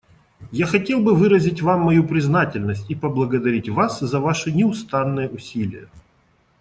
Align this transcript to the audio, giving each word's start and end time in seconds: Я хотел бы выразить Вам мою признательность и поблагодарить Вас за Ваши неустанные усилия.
Я 0.51 0.65
хотел 0.65 0.99
бы 1.03 1.13
выразить 1.15 1.61
Вам 1.61 1.81
мою 1.81 2.03
признательность 2.03 2.89
и 2.89 2.95
поблагодарить 2.95 3.69
Вас 3.69 3.99
за 3.99 4.19
Ваши 4.19 4.51
неустанные 4.51 5.29
усилия. 5.29 5.89